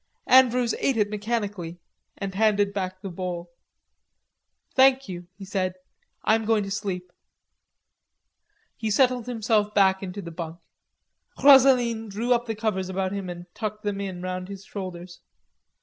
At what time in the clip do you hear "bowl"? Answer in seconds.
3.11-3.51